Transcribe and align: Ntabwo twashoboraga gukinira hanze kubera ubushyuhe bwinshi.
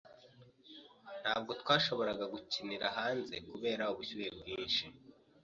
Ntabwo 1.21 1.51
twashoboraga 1.61 2.25
gukinira 2.33 2.85
hanze 2.97 3.35
kubera 3.49 3.83
ubushyuhe 3.91 4.27
bwinshi. 4.37 4.83